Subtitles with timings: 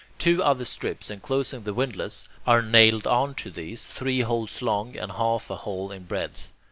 [0.17, 5.11] Two other strips, enclosing the windlass, are nailed on to these, three holes long and
[5.11, 6.53] half a hole in breadth.